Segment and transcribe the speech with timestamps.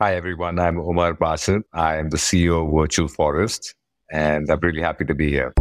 [0.00, 0.60] Hi, everyone.
[0.60, 1.64] I'm Omer Basith.
[1.72, 3.74] I am the CEO of Virtual Forest,
[4.12, 5.52] and I'm really happy to be here.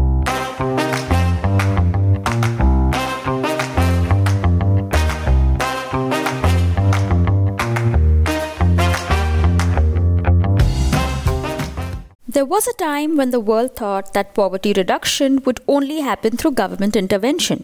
[12.28, 16.52] There was a time when the world thought that poverty reduction would only happen through
[16.52, 17.64] government intervention.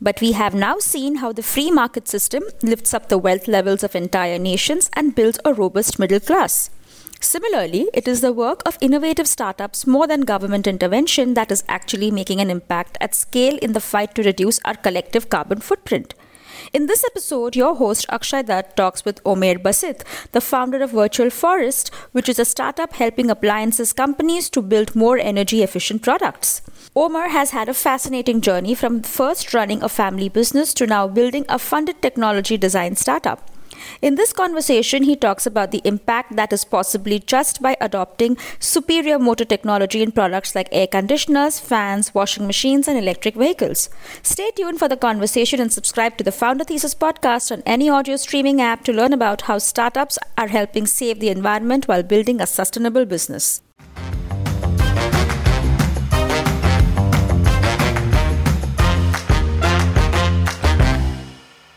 [0.00, 3.82] But we have now seen how the free market system lifts up the wealth levels
[3.82, 6.70] of entire nations and builds a robust middle class.
[7.18, 12.10] Similarly, it is the work of innovative startups more than government intervention that is actually
[12.10, 16.14] making an impact at scale in the fight to reduce our collective carbon footprint.
[16.72, 20.02] In this episode, your host Akshay Dutt talks with Omer Basith,
[20.32, 25.16] the founder of Virtual Forest, which is a startup helping appliances companies to build more
[25.16, 26.62] energy efficient products.
[26.96, 31.44] Omer has had a fascinating journey from first running a family business to now building
[31.48, 33.48] a funded technology design startup.
[34.02, 39.18] In this conversation, he talks about the impact that is possibly just by adopting superior
[39.18, 43.88] motor technology in products like air conditioners, fans, washing machines, and electric vehicles.
[44.22, 48.16] Stay tuned for the conversation and subscribe to the Founder Thesis podcast on any audio
[48.16, 52.46] streaming app to learn about how startups are helping save the environment while building a
[52.46, 53.60] sustainable business.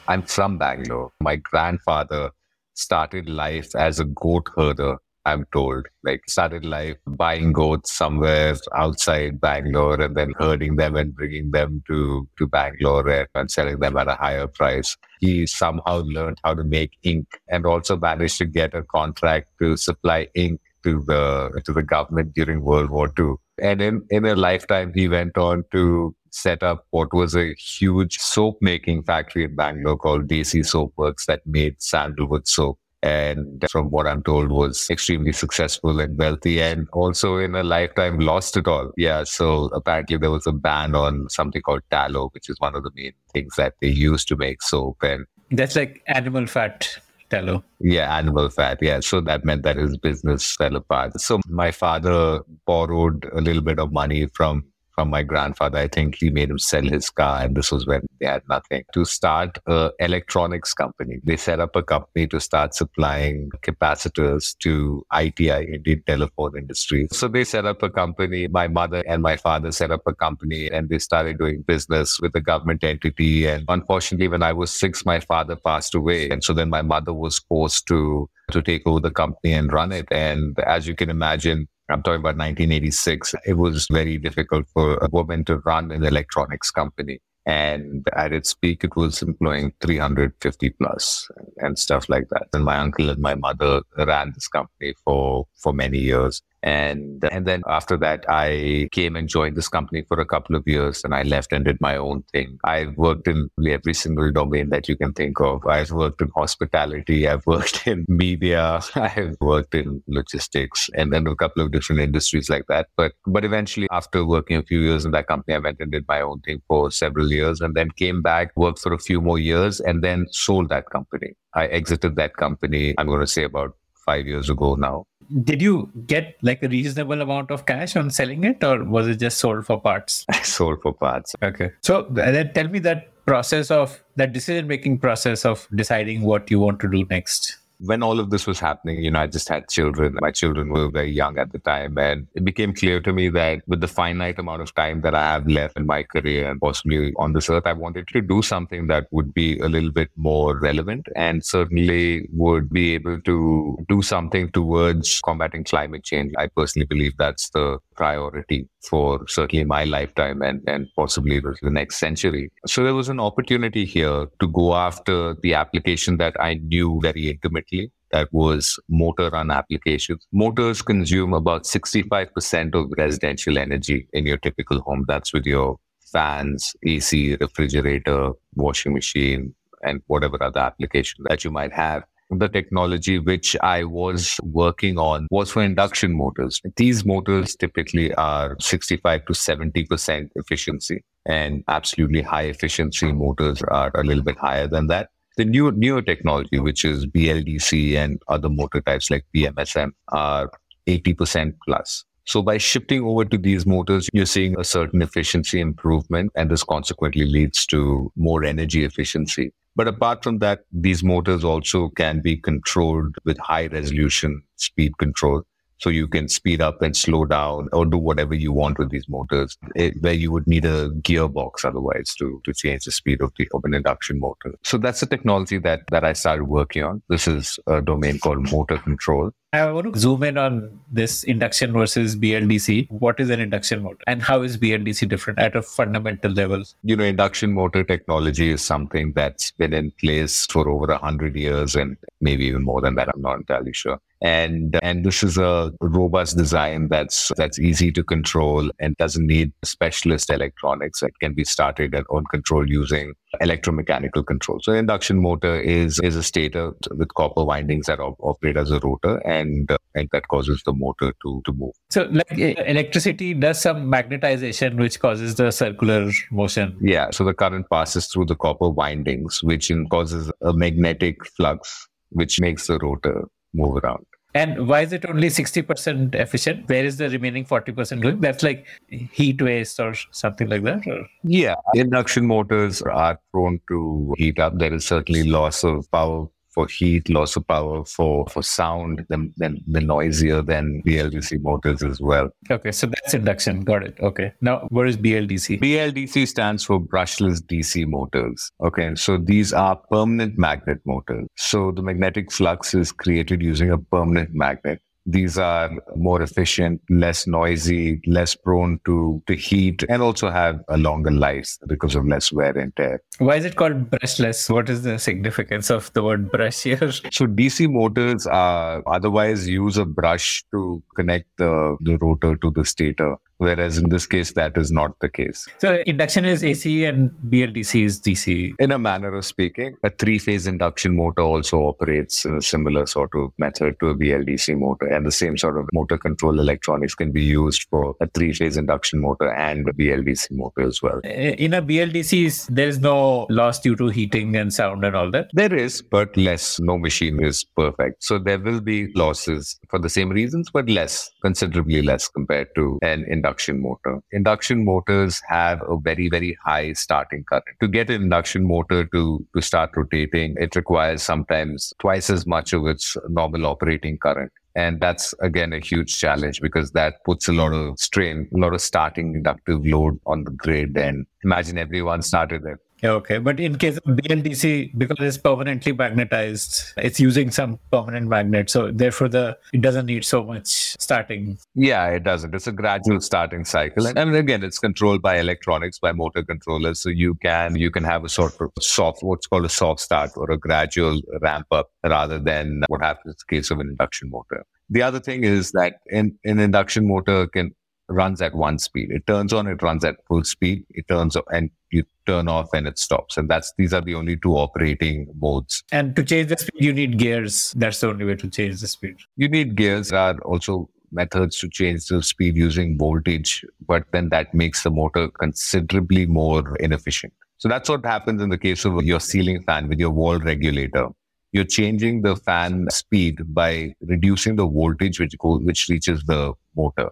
[0.10, 1.12] I'm from Bangalore.
[1.22, 2.32] My grandfather
[2.74, 5.86] started life as a goat herder, I'm told.
[6.04, 11.84] Like, started life buying goats somewhere outside Bangalore and then herding them and bringing them
[11.86, 14.98] to, to Bangalore and selling them at a higher price.
[15.20, 19.78] He somehow learned how to make ink and also managed to get a contract to
[19.78, 23.36] supply ink to the to the government during World War II.
[23.62, 28.18] And in, in a lifetime, he went on to set up what was a huge
[28.18, 32.80] soap making factory in Bangalore called Desi Soap Works that made sandalwood soap.
[33.02, 38.20] And from what I'm told, was extremely successful and wealthy, and also in a lifetime
[38.20, 38.92] lost it all.
[38.98, 42.84] Yeah, so apparently there was a ban on something called tallow, which is one of
[42.84, 44.98] the main things that they use to make soap.
[45.02, 47.64] And that's like animal fat tallow.
[47.80, 48.80] Yeah, animal fat.
[48.82, 49.00] Yeah.
[49.00, 51.20] So that meant that his business fell apart.
[51.22, 54.66] So my father borrowed a little bit of money from
[55.00, 55.78] from my grandfather.
[55.78, 58.84] I think he made him sell his car, and this was when they had nothing
[58.94, 61.22] to start a electronics company.
[61.24, 67.08] They set up a company to start supplying capacitors to ITI, Indian Telephone Industry.
[67.14, 68.50] So they set up a company.
[68.50, 72.36] My mother and my father set up a company, and they started doing business with
[72.36, 73.48] a government entity.
[73.48, 77.14] And unfortunately, when I was six, my father passed away, and so then my mother
[77.14, 80.08] was forced to to take over the company and run it.
[80.12, 83.36] And as you can imagine, I'm talking about 1986.
[83.46, 87.20] It was very difficult for a woman to run an electronics company.
[87.46, 91.28] And at its peak, it was employing 350 plus
[91.58, 92.48] and stuff like that.
[92.54, 96.44] And my uncle and my mother ran this company for, for many years.
[96.62, 100.64] And, and then after that, I came and joined this company for a couple of
[100.68, 102.60] years and I left and did my own thing.
[102.64, 105.66] I've worked in every single domain that you can think of.
[105.66, 107.28] I've worked in hospitality.
[107.28, 108.82] I've worked in media.
[108.96, 112.88] I've worked in logistics and then a couple of different industries like that.
[112.98, 116.06] But, but eventually after working a few years in that company, I went and did
[116.08, 119.40] my own thing for several years and then came back, worked for a few more
[119.40, 121.36] years and then sold that company.
[121.54, 125.06] I exited that company, I'm going to say about five years ago now
[125.44, 129.18] did you get like a reasonable amount of cash on selling it or was it
[129.18, 130.26] just sold for parts?
[130.44, 131.36] Sold for parts.
[131.44, 131.72] Okay.
[131.82, 136.60] So then tell me that process of that decision making process of deciding what you
[136.60, 139.70] want to do next when all of this was happening, you know, I just had
[139.70, 140.18] children.
[140.22, 141.98] My children were very young at the time.
[141.98, 145.34] And it became clear to me that with the finite amount of time that I
[145.34, 148.88] have left in my career and possibly on this earth, I wanted to do something
[148.88, 154.02] that would be a little bit more relevant and certainly would be able to do
[154.02, 156.34] something towards combating climate change.
[156.38, 161.98] I personally believe that's the priority for certainly my lifetime and, and possibly the next
[161.98, 162.52] century.
[162.66, 167.30] So there was an opportunity here to go after the application that I knew very
[167.30, 167.69] intimately.
[168.12, 170.26] That was motor run applications.
[170.32, 175.06] Motors consume about 65% of residential energy in your typical home.
[175.08, 175.78] That's with your
[176.12, 183.18] fans, AC, refrigerator, washing machine, and whatever other application that you might have the technology
[183.18, 186.62] which I was working on was for induction motors.
[186.76, 194.04] These motors typically are 65 to 70% efficiency and absolutely high efficiency motors are a
[194.04, 195.10] little bit higher than that.
[195.40, 200.52] The new newer technology, which is BLDC and other motor types like PMSM, are
[200.86, 202.04] 80% plus.
[202.26, 206.66] So by shifting over to these motors, you're seeing a certain efficiency improvement, and this
[206.66, 209.54] consequently leads to more energy efficiency.
[209.78, 215.44] But apart from that, these motors also can be controlled with high resolution speed control.
[215.80, 219.08] So you can speed up and slow down or do whatever you want with these
[219.08, 223.32] motors, it, where you would need a gearbox otherwise to, to change the speed of,
[223.38, 224.56] the, of an induction motor.
[224.64, 227.02] So that's the technology that, that I started working on.
[227.10, 229.32] This is a domain called motor control.
[229.52, 232.92] I want to zoom in on this induction versus BLDC.
[232.92, 236.64] What is an induction motor and how is BLDC different at a fundamental level?
[236.84, 241.36] You know, induction motor technology is something that's been in place for over a hundred
[241.36, 243.10] years and maybe even more than that.
[243.12, 244.00] I'm not entirely sure.
[244.22, 249.54] And and this is a robust design that's that's easy to control and doesn't need
[249.64, 251.02] specialist electronics.
[251.02, 254.60] It can be started and on control using electromechanical control.
[254.62, 258.80] So induction motor is is a stator with copper windings that op- operate as a
[258.80, 259.39] rotor and
[259.70, 261.74] uh, and that causes the motor to to move.
[261.90, 266.78] So like electricity does some magnetization which causes the circular motion.
[266.82, 272.40] Yeah, so the current passes through the copper windings which causes a magnetic flux which
[272.40, 274.06] makes the rotor move around.
[274.36, 276.70] And why is it only 60% efficient?
[276.70, 278.20] Where is the remaining 40% going?
[278.20, 280.86] That's like heat waste or something like that?
[280.86, 281.08] Or?
[281.24, 281.56] Yeah.
[281.74, 284.60] Induction motors are prone to heat up.
[284.60, 286.28] There is certainly loss of power
[286.60, 291.82] for heat, loss of power for, for sound, then, then the noisier than BLDC motors
[291.82, 292.30] as well.
[292.52, 293.62] Okay, so that's induction.
[293.62, 293.98] Got it.
[294.02, 294.34] Okay.
[294.42, 295.62] Now, what is BLDC?
[295.62, 298.52] BLDC stands for brushless DC motors.
[298.62, 301.28] Okay, so these are permanent magnet motors.
[301.38, 307.26] So the magnetic flux is created using a permanent magnet these are more efficient, less
[307.28, 312.32] noisy, less prone to, to heat, and also have a longer life because of less
[312.32, 313.02] wear and tear.
[313.18, 314.50] Why is it called brushless?
[314.50, 316.80] What is the significance of the word brush here?
[317.12, 322.64] So DC motors are otherwise use a brush to connect the, the rotor to the
[322.64, 323.16] stator.
[323.40, 325.48] Whereas in this case, that is not the case.
[325.60, 328.54] So induction is AC and BLDC is DC.
[328.60, 333.16] In a manner of speaking, a three-phase induction motor also operates in a similar sort
[333.16, 337.14] of method to a BLDC motor, and the same sort of motor control electronics can
[337.14, 341.00] be used for a three-phase induction motor and a BLDC motor as well.
[341.06, 345.10] Eh, in a BLDC, there is no loss due to heating and sound and all
[345.12, 345.30] that.
[345.32, 346.60] There is, but less.
[346.60, 351.10] No machine is perfect, so there will be losses for the same reasons, but less,
[351.22, 354.02] considerably less compared to an induction induction motor.
[354.12, 357.46] Induction motors have a very, very high starting current.
[357.62, 362.54] To get an induction motor to, to start rotating, it requires sometimes twice as much
[362.54, 364.32] of its normal operating current.
[364.56, 368.54] And that's again a huge challenge because that puts a lot of strain, a lot
[368.54, 370.76] of starting inductive load on the grid.
[370.76, 376.74] And imagine everyone started at Okay, but in case of BLDC, because it's permanently magnetized,
[376.78, 381.38] it's using some permanent magnet, so therefore the it doesn't need so much starting.
[381.56, 382.34] Yeah, it doesn't.
[382.34, 386.82] It's a gradual starting cycle, and, and again, it's controlled by electronics, by motor controllers.
[386.82, 390.12] So you can you can have a sort of soft, what's called a soft start
[390.16, 394.10] or a gradual ramp up, rather than what happens in the case of an induction
[394.10, 394.46] motor.
[394.70, 397.56] The other thing is that in an induction motor can
[397.90, 398.92] runs at one speed.
[398.92, 400.66] It turns on, it runs at full speed.
[400.70, 403.18] It turns off, and you turn off and it stops.
[403.18, 405.64] And that's these are the only two operating modes.
[405.72, 407.54] And to change the speed, you need gears.
[407.58, 408.96] That's the only way to change the speed.
[409.16, 409.90] You need gears.
[409.90, 414.72] There are also methods to change the speed using voltage, but then that makes the
[414.72, 417.14] motor considerably more inefficient.
[417.38, 420.88] So that's what happens in the case of your ceiling fan with your wall regulator.
[421.32, 426.90] You're changing the fan speed by reducing the voltage which goes, which reaches the motor.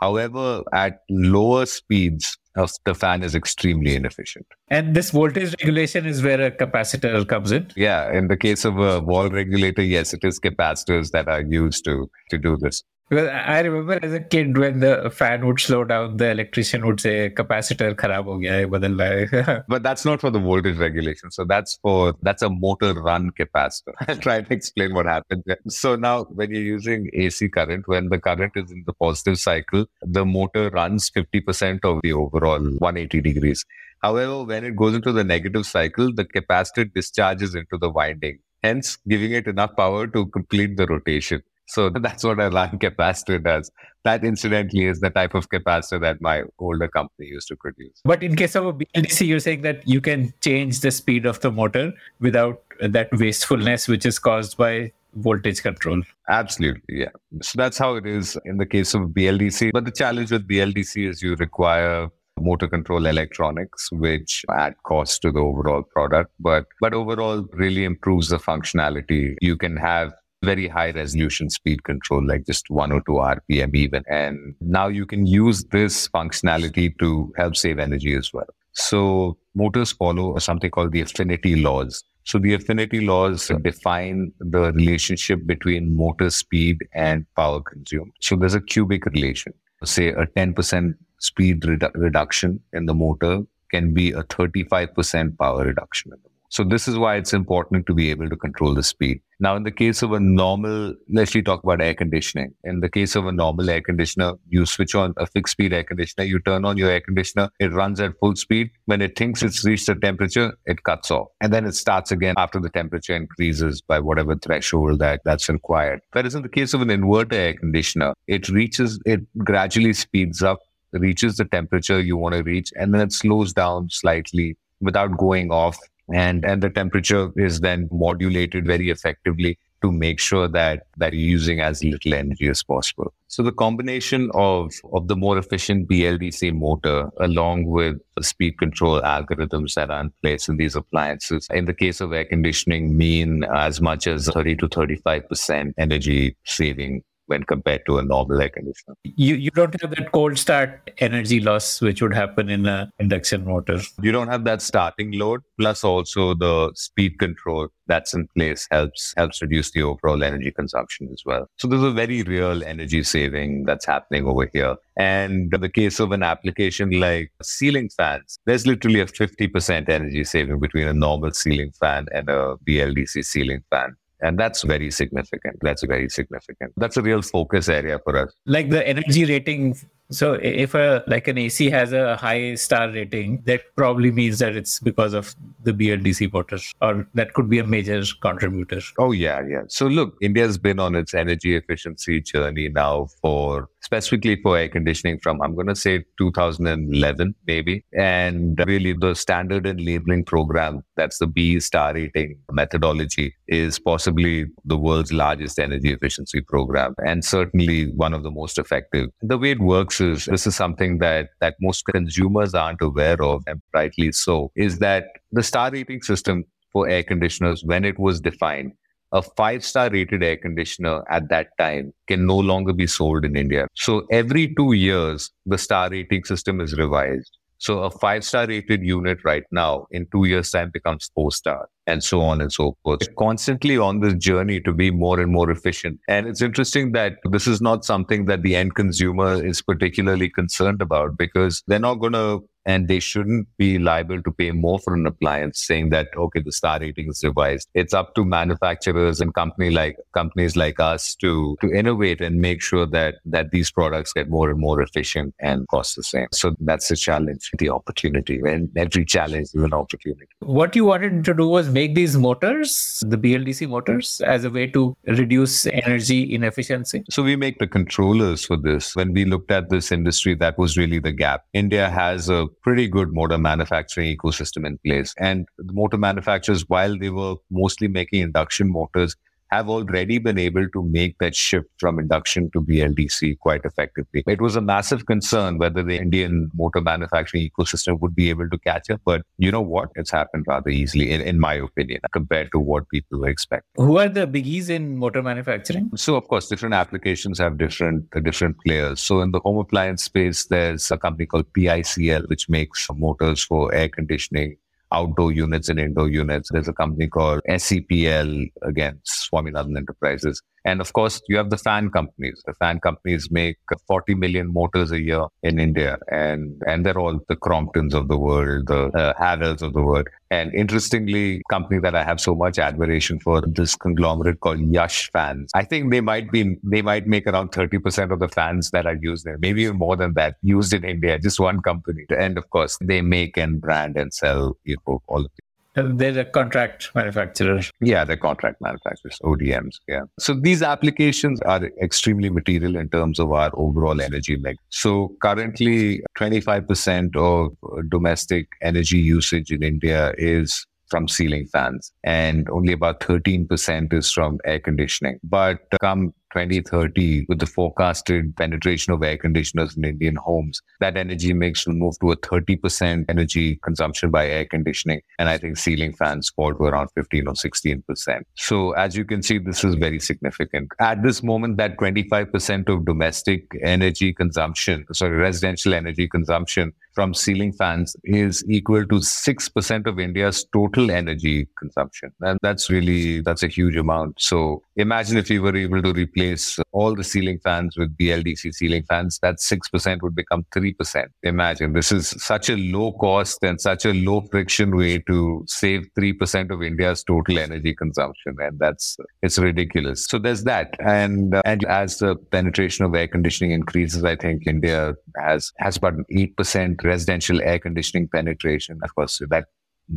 [0.00, 4.46] However, at lower speeds, uh, the fan is extremely inefficient.
[4.68, 7.70] And this voltage regulation is where a capacitor comes in?
[7.76, 8.10] Yeah.
[8.12, 12.10] In the case of a wall regulator, yes, it is capacitors that are used to,
[12.30, 12.82] to do this.
[13.12, 17.00] Well, I remember as a kid when the fan would slow down, the electrician would
[17.00, 21.32] say capacitor kharab ho gaya hai, but that's not for the voltage regulation.
[21.32, 23.94] So that's for that's a motor run capacitor.
[24.08, 25.42] I'll try to explain what happens.
[25.66, 29.86] So now when you're using AC current, when the current is in the positive cycle,
[30.02, 33.64] the motor runs 50% of the overall 180 degrees.
[34.02, 38.98] However, when it goes into the negative cycle, the capacitor discharges into the winding, hence
[39.08, 41.42] giving it enough power to complete the rotation.
[41.70, 43.70] So that's what a run capacitor does.
[44.04, 48.00] That incidentally is the type of capacitor that my older company used to produce.
[48.04, 51.40] But in case of a BLDC, you're saying that you can change the speed of
[51.40, 56.02] the motor without that wastefulness which is caused by voltage control.
[56.28, 57.10] Absolutely, yeah.
[57.42, 59.72] So that's how it is in the case of BLDC.
[59.72, 62.08] But the challenge with BLDC is you require
[62.40, 68.28] motor control electronics, which add cost to the overall product, but but overall really improves
[68.28, 69.34] the functionality.
[69.40, 74.02] You can have very high resolution speed control, like just 102 RPM even.
[74.08, 78.46] And now you can use this functionality to help save energy as well.
[78.72, 82.02] So motors follow something called the affinity laws.
[82.24, 88.12] So the affinity laws define the relationship between motor speed and power consumed.
[88.20, 89.52] So there's a cubic relation.
[89.84, 96.12] Say a 10% speed redu- reduction in the motor can be a 35% power reduction
[96.12, 96.29] in the motor.
[96.50, 99.20] So this is why it's important to be able to control the speed.
[99.38, 102.52] Now, in the case of a normal, let's talk about air conditioning.
[102.64, 105.84] In the case of a normal air conditioner, you switch on a fixed speed air
[105.84, 108.70] conditioner, you turn on your air conditioner, it runs at full speed.
[108.86, 111.28] When it thinks it's reached a temperature, it cuts off.
[111.40, 116.00] And then it starts again after the temperature increases by whatever threshold that, that's required.
[116.10, 120.58] Whereas in the case of an inverter air conditioner, it reaches, it gradually speeds up,
[120.92, 125.52] reaches the temperature you want to reach, and then it slows down slightly without going
[125.52, 125.78] off
[126.14, 131.22] and and the temperature is then modulated very effectively to make sure that that you're
[131.22, 133.12] using as little energy as possible.
[133.28, 139.00] So the combination of of the more efficient BLDC motor along with the speed control
[139.00, 143.44] algorithms that are in place in these appliances, in the case of air conditioning, mean
[143.44, 148.48] as much as 30 to 35 percent energy saving when compared to a normal air
[148.48, 148.96] conditioner.
[149.04, 153.44] You you don't have that cold start energy loss which would happen in an induction
[153.44, 153.80] motor.
[154.02, 159.12] You don't have that starting load, plus also the speed control that's in place helps
[159.16, 161.46] helps reduce the overall energy consumption as well.
[161.56, 164.76] So there's a very real energy saving that's happening over here.
[164.96, 170.24] And in the case of an application like ceiling fans, there's literally a 50% energy
[170.24, 173.96] saving between a normal ceiling fan and a BLDC ceiling fan.
[174.22, 175.56] And that's very significant.
[175.60, 176.72] That's very significant.
[176.76, 178.32] That's a real focus area for us.
[178.46, 179.76] Like the energy rating
[180.12, 184.56] so if a like an AC has a high star rating, that probably means that
[184.56, 188.80] it's because of the BLDC motor, or that could be a major contributor.
[188.98, 189.62] Oh yeah, yeah.
[189.68, 195.20] So look, India's been on its energy efficiency journey now for specifically for air conditioning
[195.20, 201.18] from I'm going to say 2011 maybe, and really the standard and labeling program that's
[201.18, 207.90] the B star rating methodology is possibly the world's largest energy efficiency program and certainly
[207.96, 209.08] one of the most effective.
[209.22, 213.42] The way it works is this is something that that most consumers aren't aware of,
[213.46, 218.20] and rightly so, is that the star rating system for air conditioners, when it was
[218.20, 218.72] defined,
[219.12, 223.36] a five star rated air conditioner at that time can no longer be sold in
[223.36, 223.66] India.
[223.74, 227.36] So every two years, the star rating system is revised.
[227.60, 231.68] So a five star rated unit right now in two years time becomes four star
[231.86, 233.00] and so on and so forth.
[233.06, 236.00] We're constantly on this journey to be more and more efficient.
[236.08, 240.80] And it's interesting that this is not something that the end consumer is particularly concerned
[240.80, 244.94] about because they're not going to and they shouldn't be liable to pay more for
[244.94, 247.68] an appliance saying that okay the star rating is revised.
[247.74, 252.62] It's up to manufacturers and company like companies like us to to innovate and make
[252.62, 256.28] sure that that these products get more and more efficient and cost the same.
[256.32, 260.26] So that's the challenge the opportunity and every challenge is an opportunity.
[260.40, 264.66] What you wanted to do was make these motors the bldc motors as a way
[264.66, 267.04] to reduce energy inefficiency?
[267.10, 268.94] So we make the controllers for this.
[268.96, 271.44] When we looked at this industry that was really the gap.
[271.52, 275.14] India has a pretty good motor manufacturing ecosystem in place.
[275.18, 279.16] And the motor manufacturers, while they were mostly making induction motors,
[279.50, 284.22] have already been able to make that shift from induction to BLDC quite effectively.
[284.26, 288.58] It was a massive concern whether the Indian motor manufacturing ecosystem would be able to
[288.58, 289.00] catch up.
[289.04, 289.90] But you know what?
[289.96, 293.84] It's happened rather easily, in, in my opinion, compared to what people were expecting.
[293.84, 295.90] Who are the biggies in motor manufacturing?
[295.96, 299.02] So, of course, different applications have different uh, different players.
[299.02, 303.74] So, in the home appliance space, there's a company called PICL, which makes motors for
[303.74, 304.56] air conditioning
[304.92, 306.48] outdoor units and indoor units.
[306.50, 310.42] There's a company called SCPL, again, Swaminathan Enterprises.
[310.64, 312.42] And of course, you have the fan companies.
[312.46, 317.18] The fan companies make 40 million motors a year in India, and and they're all
[317.28, 320.08] the Cromptons of the world, the uh, Havells of the world.
[320.30, 325.50] And interestingly, company that I have so much admiration for, this conglomerate called Yash Fans.
[325.54, 328.96] I think they might be they might make around 30% of the fans that are
[329.00, 331.18] used there, maybe even more than that, used in India.
[331.18, 332.04] Just one company.
[332.16, 335.30] And of course, they make and brand and sell you know all of
[335.74, 337.60] they're a contract manufacturer.
[337.80, 339.76] Yeah, they're contract manufacturers, ODMs.
[339.86, 340.02] Yeah.
[340.18, 344.58] So these applications are extremely material in terms of our overall energy mix.
[344.70, 352.48] So currently, 25% of uh, domestic energy usage in India is from ceiling fans and
[352.50, 355.20] only about 13% is from air conditioning.
[355.22, 361.32] But come 2030, with the forecasted penetration of air conditioners in Indian homes, that energy
[361.32, 365.00] mix will move to a 30% energy consumption by air conditioning.
[365.18, 368.22] And I think ceiling fans fall to around 15 or 16%.
[368.36, 370.70] So as you can see, this is very significant.
[370.78, 377.50] At this moment, that 25% of domestic energy consumption, sorry, residential energy consumption from ceiling
[377.50, 382.10] fans is equal to 6% of India's total energy consumption.
[382.20, 384.20] And that's really, that's a huge amount.
[384.20, 388.84] So imagine if you were able to replace all the ceiling fans with BLDC ceiling
[388.86, 391.06] fans, that 6% would become 3%.
[391.22, 395.88] Imagine this is such a low cost and such a low friction way to save
[395.98, 398.36] 3% of India's total energy consumption.
[398.40, 400.04] And that's, it's ridiculous.
[400.04, 400.74] So there's that.
[400.80, 405.78] And, uh, and as the penetration of air conditioning increases, I think India has, has
[405.78, 408.78] about 8% residential air conditioning penetration.
[408.82, 409.46] Of course, that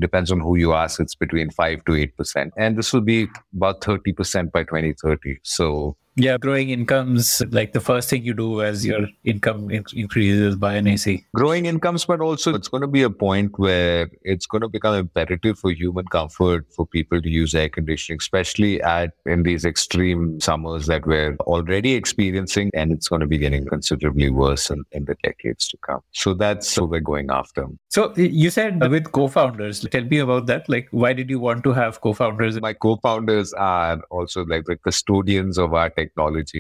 [0.05, 1.00] depends on who you ask.
[1.00, 2.51] It's between 5 to 8%.
[2.57, 5.38] And this will be about 30% by 2030.
[5.43, 10.55] So yeah, growing incomes, like the first thing you do as your income in- increases
[10.55, 11.25] buy an AC.
[11.36, 14.93] Growing incomes, but also it's going to be a point where it's going to become
[14.93, 20.39] imperative for human comfort for people to use air conditioning, especially at in these extreme
[20.39, 25.05] summers that we're already experiencing, and it's going to be getting considerably worse in, in
[25.05, 26.01] the decades to come.
[26.12, 27.65] So that's what we're going after.
[27.89, 30.70] So you said with co-founders, tell me about that.
[30.70, 32.60] Like, why did you want to have co-founders?
[32.62, 36.02] My co-founders are also like the custodians of our technology.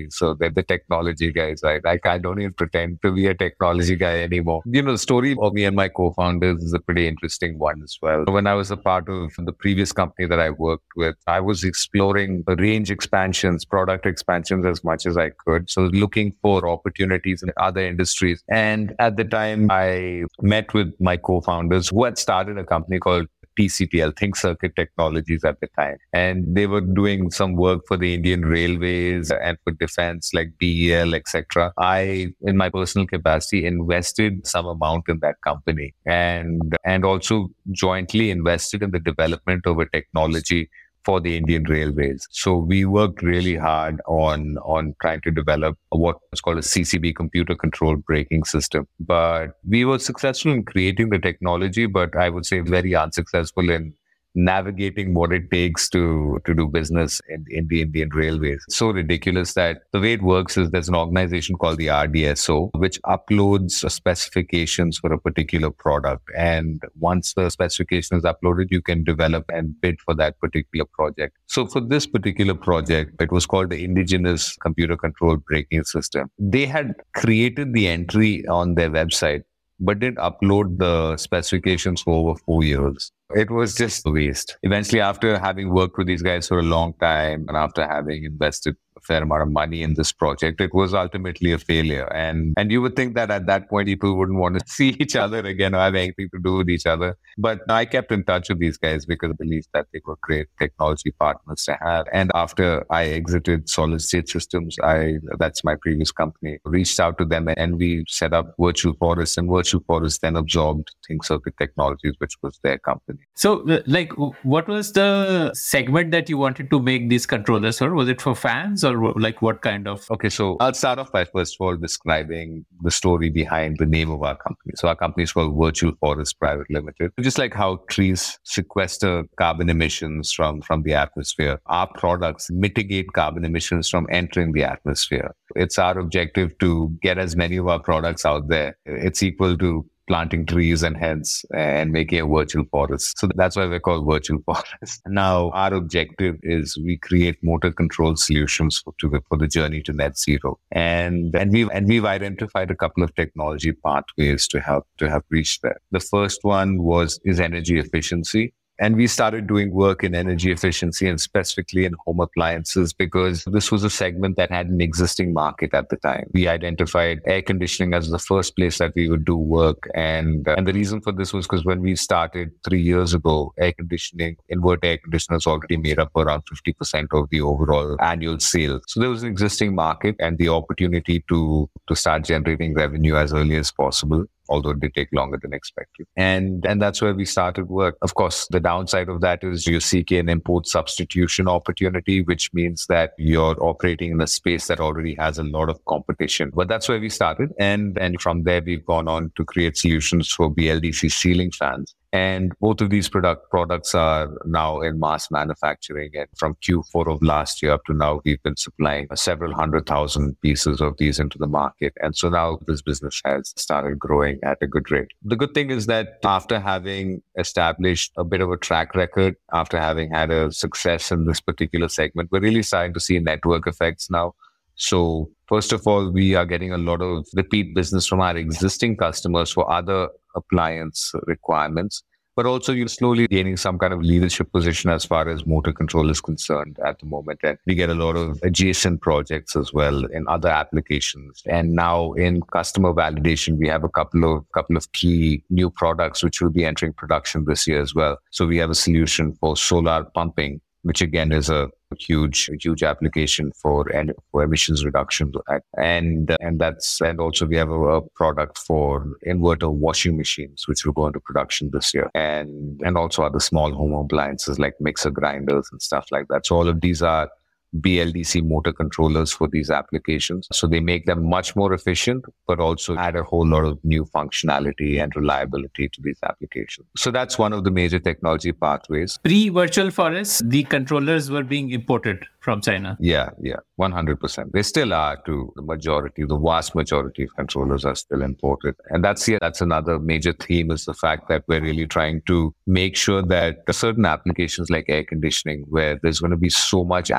[0.09, 1.83] So they're the technology guys, right?
[1.83, 4.61] Like I don't even pretend to be a technology guy anymore.
[4.65, 7.97] You know, the story of me and my co-founders is a pretty interesting one as
[8.01, 8.25] well.
[8.27, 11.63] When I was a part of the previous company that I worked with, I was
[11.63, 15.69] exploring range expansions, product expansions as much as I could.
[15.69, 18.43] So looking for opportunities in other industries.
[18.49, 23.27] And at the time I met with my co-founders who had started a company called
[23.57, 25.97] TCTL, Think Circuit Technologies at the time.
[26.11, 31.13] And they were doing some work for the Indian Railways and for defense like BEL,
[31.13, 31.73] etc.
[31.77, 38.31] I, in my personal capacity, invested some amount in that company and, and also jointly
[38.31, 40.69] invested in the development of a technology
[41.05, 42.27] for the Indian Railways.
[42.31, 47.15] So we worked really hard on on trying to develop what was called a CCB
[47.15, 48.87] computer controlled braking system.
[48.99, 53.93] But we were successful in creating the technology, but I would say very unsuccessful in
[54.35, 58.63] navigating what it takes to to do business in, in the Indian Railways.
[58.69, 63.01] So ridiculous that the way it works is there's an organization called the RDSO, which
[63.03, 66.29] uploads specifications for a particular product.
[66.35, 71.37] And once the specification is uploaded, you can develop and bid for that particular project.
[71.47, 76.29] So for this particular project, it was called the indigenous computer controlled braking system.
[76.37, 79.43] They had created the entry on their website
[79.79, 83.11] but didn't upload the specifications for over four years.
[83.35, 84.57] It was just a waste.
[84.61, 88.75] Eventually, after having worked with these guys for a long time and after having invested
[88.95, 92.05] a fair amount of money in this project, it was ultimately a failure.
[92.13, 95.15] And and you would think that at that point people wouldn't want to see each
[95.15, 97.17] other again or have anything to do with each other.
[97.37, 100.47] But I kept in touch with these guys because I believed that they were great
[100.59, 102.05] technology partners to have.
[102.13, 107.25] And after I exited Solid State Systems, I that's my previous company, reached out to
[107.25, 109.39] them and we set up Virtual Forest.
[109.39, 113.22] And Virtual Forest then absorbed Think Circuit Technologies, which was their company.
[113.35, 114.11] So, uh, like,
[114.43, 118.35] what was the segment that you wanted to make these controllers, or was it for
[118.35, 120.05] fans, or like what kind of?
[120.11, 124.11] Okay, so I'll start off by first of all describing the story behind the name
[124.11, 124.73] of our company.
[124.75, 127.11] So, our company is called Virtual Forest Private Limited.
[127.19, 133.45] Just like how trees sequester carbon emissions from from the atmosphere, our products mitigate carbon
[133.45, 135.33] emissions from entering the atmosphere.
[135.55, 138.77] It's our objective to get as many of our products out there.
[138.85, 143.17] It's equal to planting trees and heads and making a virtual forest.
[143.17, 145.01] So that's why we're called virtual forest.
[145.07, 149.81] Now, our objective is we create motor control solutions for, to the, for the journey
[149.81, 150.59] to net zero.
[150.71, 155.25] And, and we've, and we've identified a couple of technology pathways to help, to help
[155.31, 155.77] reach that.
[155.89, 158.53] The first one was, is energy efficiency.
[158.79, 163.71] And we started doing work in energy efficiency and specifically in home appliances because this
[163.71, 166.29] was a segment that had an existing market at the time.
[166.33, 169.87] We identified air conditioning as the first place that we would do work.
[169.93, 173.53] And, uh, and the reason for this was because when we started three years ago,
[173.59, 178.81] air conditioning, inverter air conditioners already made up around 50% of the overall annual sales.
[178.87, 183.33] So there was an existing market and the opportunity to, to start generating revenue as
[183.33, 186.07] early as possible although it did take longer than expected.
[186.15, 187.97] And and that's where we started work.
[188.01, 192.85] Of course, the downside of that is you seek an import substitution opportunity, which means
[192.87, 196.51] that you're operating in a space that already has a lot of competition.
[196.53, 197.51] But that's where we started.
[197.59, 201.95] And and from there we've gone on to create solutions for BLDC ceiling fans.
[202.13, 206.11] And both of these product products are now in mass manufacturing.
[206.13, 210.39] And from Q4 of last year up to now, we've been supplying several hundred thousand
[210.41, 211.93] pieces of these into the market.
[212.01, 215.07] And so now this business has started growing at a good rate.
[215.23, 219.79] The good thing is that after having established a bit of a track record, after
[219.79, 224.11] having had a success in this particular segment, we're really starting to see network effects
[224.11, 224.35] now.
[224.75, 228.97] So First of all, we are getting a lot of repeat business from our existing
[228.97, 232.01] customers for other appliance requirements
[232.35, 236.09] but also you're slowly gaining some kind of leadership position as far as motor control
[236.09, 237.39] is concerned at the moment.
[237.43, 241.43] And we get a lot of adjacent projects as well in other applications.
[241.45, 246.23] And now in customer validation, we have a couple of couple of key new products
[246.23, 248.17] which will be entering production this year as well.
[248.31, 253.51] So we have a solution for solar pumping, which again is a huge huge application
[253.51, 255.31] for and for emissions reduction
[255.77, 260.85] and and that's and also we have a, a, product for inverter washing machines which
[260.85, 262.09] will go into production this year.
[262.13, 266.45] And and also other small home appliances like mixer grinders and stuff like that.
[266.45, 267.29] So all of these are
[267.79, 270.47] BLDC motor controllers for these applications.
[270.51, 274.05] So they make them much more efficient, but also add a whole lot of new
[274.05, 276.87] functionality and reliability to these applications.
[276.97, 279.17] So that's one of the major technology pathways.
[279.23, 282.97] Pre virtual forest, the controllers were being imported from China.
[282.99, 284.51] Yeah, yeah, 100%.
[284.51, 288.75] They still are to the majority, the vast majority of controllers are still imported.
[288.89, 292.53] And that's, yeah, that's another major theme is the fact that we're really trying to
[292.67, 297.11] make sure that certain applications like air conditioning, where there's going to be so much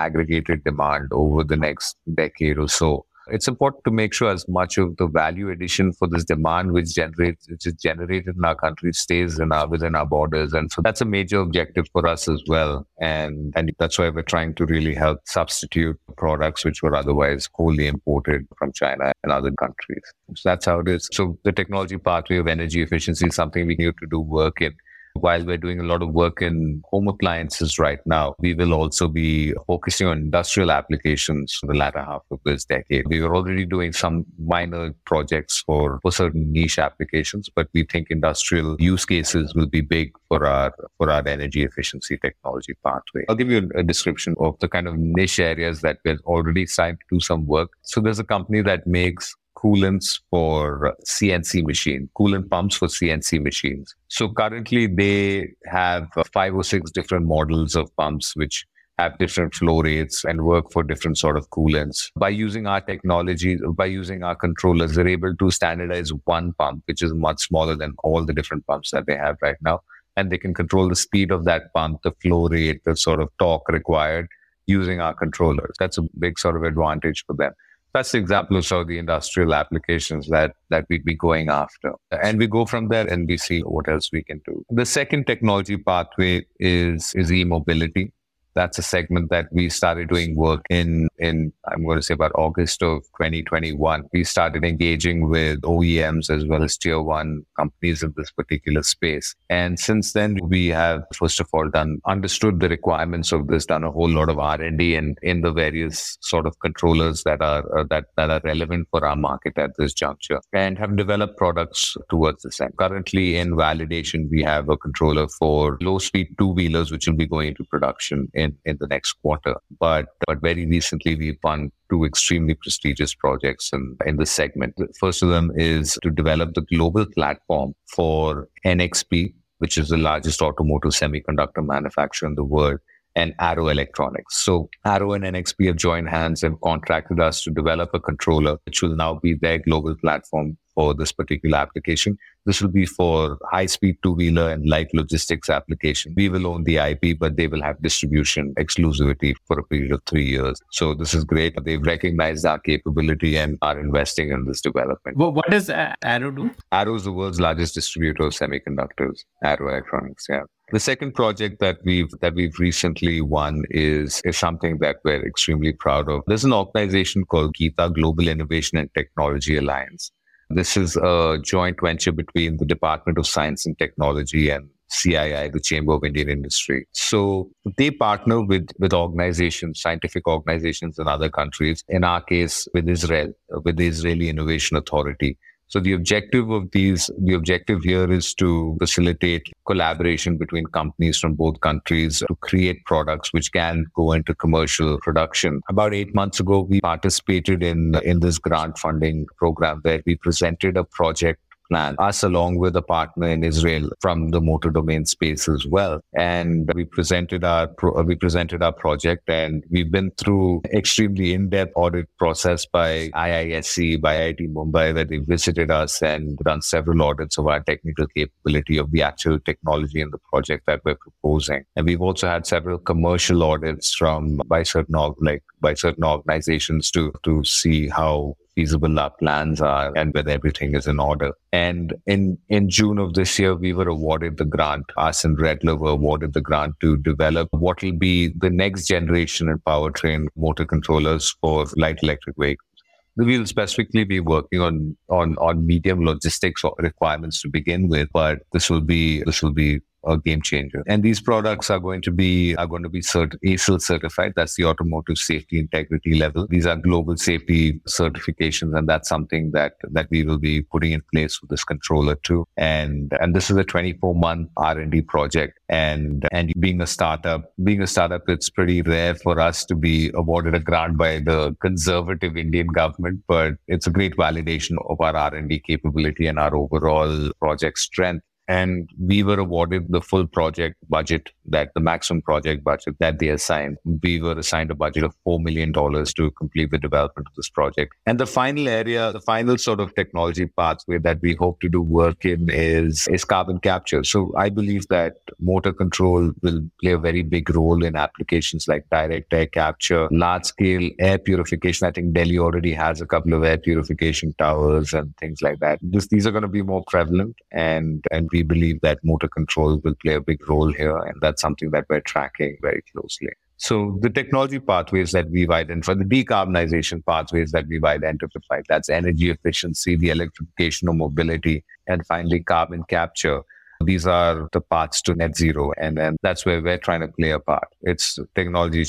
[0.45, 4.97] demand over the next decade or so, it's important to make sure as much of
[4.97, 9.39] the value addition for this demand which generates which is generated in our country stays
[9.39, 10.53] in our within our borders.
[10.53, 12.87] And so that's a major objective for us as well.
[13.01, 17.87] And and that's why we're trying to really help substitute products which were otherwise wholly
[17.87, 20.03] imported from China and other countries.
[20.37, 21.09] So that's how it is.
[21.13, 24.75] So the technology pathway of energy efficiency is something we need to do work in
[25.15, 29.09] while we're doing a lot of work in home appliances right now, we will also
[29.09, 33.07] be focusing on industrial applications in the latter half of this decade.
[33.09, 38.09] We are already doing some minor projects for, for certain niche applications, but we think
[38.11, 43.25] industrial use cases will be big for our for our energy efficiency technology pathway.
[43.29, 46.97] I'll give you a description of the kind of niche areas that we're already starting
[46.97, 47.71] to do some work.
[47.83, 53.95] So there's a company that makes coolants for CNC machine, coolant pumps for CNC machines.
[54.09, 58.67] So currently they have five or six different models of pumps, which
[58.99, 62.11] have different flow rates and work for different sort of coolants.
[62.15, 67.03] By using our technology, by using our controllers, they're able to standardize one pump, which
[67.03, 69.81] is much smaller than all the different pumps that they have right now.
[70.17, 73.31] And they can control the speed of that pump, the flow rate, the sort of
[73.41, 74.29] torque required
[74.67, 75.75] using our controllers.
[75.79, 77.53] That's a big sort of advantage for them
[77.95, 81.93] that's the example of some of the industrial applications that that we'd be going after.
[82.11, 84.65] And we go from there and we see what else we can do.
[84.69, 88.13] The second technology pathway is is e-mobility
[88.55, 92.33] that's a segment that we started doing work in in I'm going to say about
[92.35, 94.05] August of 2021.
[94.13, 99.35] We started engaging with OEMs as well as tier one companies in this particular space.
[99.51, 103.85] And since then, we have first of all done understood the requirements of this, done
[103.85, 107.43] a whole lot of R and D in in the various sort of controllers that
[107.43, 111.37] are uh, that that are relevant for our market at this juncture, and have developed
[111.37, 112.77] products towards this end.
[112.79, 117.27] Currently in validation, we have a controller for low speed two wheelers, which will be
[117.27, 119.55] going into production in in, in the next quarter.
[119.79, 124.75] But but very recently we've won two extremely prestigious projects in, in this segment.
[124.99, 130.43] First of them is to develop the global platform for NXP, which is the largest
[130.43, 132.79] automotive semiconductor manufacturer in the world
[133.17, 134.45] and Arrow Electronics.
[134.45, 138.83] So Arrow and NXP have joined hands and contracted us to develop a controller, which
[138.83, 142.19] will now be their global platform for this particular application.
[142.47, 146.15] This will be for high speed two wheeler and light logistics application.
[146.17, 150.03] We will own the IP, but they will have distribution exclusivity for a period of
[150.07, 150.61] three years.
[150.73, 151.55] So this is great.
[151.65, 155.17] They've recognized our capability and are investing in this development.
[155.17, 156.51] Well, what does Arrow do?
[156.73, 160.27] Arrow is the world's largest distributor of semiconductors, Arrow Electronics.
[160.29, 160.43] Yeah.
[160.73, 165.73] The second project that we've that we've recently won is is something that we're extremely
[165.73, 166.23] proud of.
[166.27, 170.11] There's an organization called GITA Global Innovation and Technology Alliance.
[170.51, 175.61] This is a joint venture between the Department of Science and Technology and CII, the
[175.61, 176.87] Chamber of Indian Industry.
[176.93, 181.83] So they partner with, with organizations, scientific organizations in other countries.
[181.89, 183.33] In our case, with Israel,
[183.65, 188.77] with the Israeli Innovation Authority, so the objective of these, the objective here is to
[188.79, 194.99] facilitate collaboration between companies from both countries to create products which can go into commercial
[195.01, 195.61] production.
[195.69, 200.77] About eight months ago, we participated in, in this grant funding program where we presented
[200.77, 205.49] a project plan, us along with a partner in Israel from the motor domain space
[205.49, 206.01] as well.
[206.17, 211.35] And we presented our pro- uh, we presented our project, and we've been through extremely
[211.35, 217.03] in-depth audit process by IISc, by IIT Mumbai, where they visited us and done several
[217.03, 221.65] audits of our technical capability of the actual technology and the project that we're proposing.
[221.77, 227.13] And we've also had several commercial audits from by certain like by certain organizations to
[227.23, 231.33] to see how feasible our plans are and whether everything is in order.
[231.53, 234.85] And in, in June of this year, we were awarded the grant.
[234.97, 239.49] Us and Redler were awarded the grant to develop what will be the next generation
[239.49, 242.69] in powertrain motor controllers for light electric vehicles.
[243.17, 248.41] We will specifically be working on, on, on medium logistics requirements to begin with, but
[248.53, 250.83] this will be, this will be a game changer.
[250.87, 254.33] And these products are going to be are going to be cert- ASIL certified.
[254.37, 256.47] That's the automotive safety integrity level.
[256.49, 261.03] These are global safety certifications, and that's something that that we will be putting in
[261.13, 262.47] place with this controller too.
[262.57, 265.59] And and this is a 24 month R and D project.
[265.69, 270.11] And and being a startup, being a startup, it's pretty rare for us to be
[270.15, 275.17] awarded a grant by the conservative Indian government, but it's a great validation of our
[275.17, 280.27] R and D capability and our overall project strength and we were awarded the full
[280.27, 283.79] project budget that the maximum project budget that they assigned.
[284.03, 287.95] We were assigned a budget of $4 million to complete the development of this project.
[288.07, 291.81] And the final area, the final sort of technology pathway that we hope to do
[291.81, 294.05] work in is, is carbon capture.
[294.05, 298.85] So I believe that motor control will play a very big role in applications like
[298.91, 301.87] direct air capture, large scale air purification.
[301.87, 305.79] I think Delhi already has a couple of air purification towers and things like that.
[305.83, 309.81] This, these are going to be more prevalent and, and we believe that motor control
[309.85, 310.99] will play a big role here.
[310.99, 313.31] And that's something that we're tracking very closely.
[313.57, 319.31] So the technology pathways that we've identified, the decarbonization pathways that we've identified, that's energy
[319.31, 323.43] efficiency, the electrification of mobility, and finally carbon capture.
[323.85, 325.73] These are the paths to net zero.
[325.79, 327.69] And, and that's where we're trying to play a part.
[327.83, 328.85] It's technology,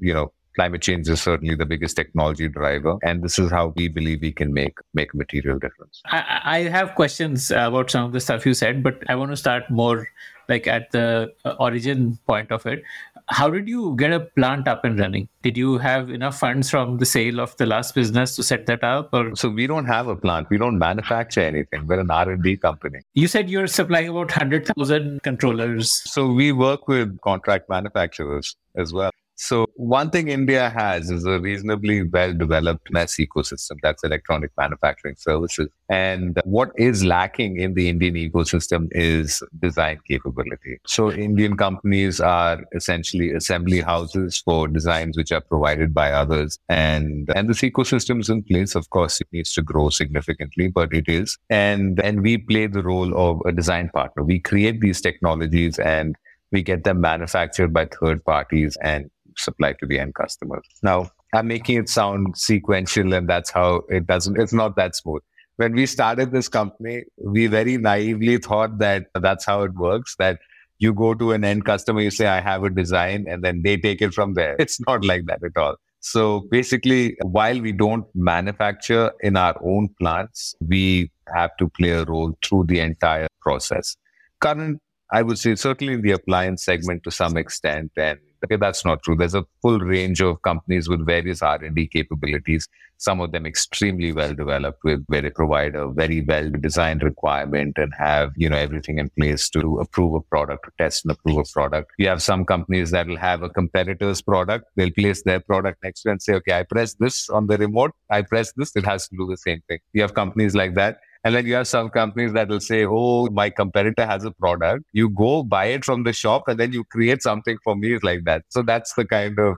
[0.00, 3.88] you know, climate change is certainly the biggest technology driver and this is how we
[3.88, 6.02] believe we can make make a material difference.
[6.06, 9.38] I, I, have questions about some of the stuff you said but i want to
[9.44, 10.06] start more
[10.50, 12.82] like at the uh, origin point of it.
[13.28, 15.28] How did you get a plant up and running?
[15.42, 18.82] Did you have enough funds from the sale of the last business to set that
[18.82, 19.36] up or?
[19.36, 20.50] So we don't have a plant.
[20.50, 21.86] We don't manufacture anything.
[21.86, 22.98] We're an r&d company.
[23.14, 25.92] You said you're supplying about 100000 controllers.
[26.16, 31.40] So we work with contract manufacturers as well so one thing India has is a
[31.40, 33.78] reasonably well developed MES ecosystem.
[33.82, 35.68] That's electronic manufacturing services.
[35.88, 40.78] And what is lacking in the Indian ecosystem is design capability.
[40.86, 46.58] So Indian companies are essentially assembly houses for designs which are provided by others.
[46.68, 48.74] And, and this ecosystem is in place.
[48.74, 51.38] Of course, it needs to grow significantly, but it is.
[51.48, 54.22] And, and we play the role of a design partner.
[54.22, 56.14] We create these technologies and
[56.52, 60.62] we get them manufactured by third parties and supply to the end customer.
[60.82, 65.22] Now, I'm making it sound sequential, and that's how it doesn't, it's not that smooth.
[65.56, 70.38] When we started this company, we very naively thought that that's how it works, that
[70.78, 73.76] you go to an end customer, you say, I have a design, and then they
[73.76, 74.56] take it from there.
[74.58, 75.76] It's not like that at all.
[76.00, 82.04] So basically, while we don't manufacture in our own plants, we have to play a
[82.04, 83.96] role through the entire process.
[84.40, 84.80] Current,
[85.12, 89.02] I would say, certainly in the appliance segment to some extent, and Okay, that's not
[89.02, 89.16] true.
[89.16, 92.68] There's a full range of companies with various R&D capabilities.
[92.96, 97.76] Some of them extremely well developed with where they provide a very well designed requirement
[97.76, 101.38] and have, you know, everything in place to approve a product, to test and approve
[101.38, 101.92] a product.
[101.98, 104.66] You have some companies that will have a competitor's product.
[104.76, 107.58] They'll place their product next to it and say, okay, I press this on the
[107.58, 107.92] remote.
[108.10, 108.74] I press this.
[108.74, 109.78] It has to do the same thing.
[109.92, 110.98] You have companies like that.
[111.24, 114.84] And then you have some companies that will say, oh, my competitor has a product.
[114.92, 118.24] You go buy it from the shop and then you create something for me like
[118.24, 118.44] that.
[118.48, 119.56] So that's the kind of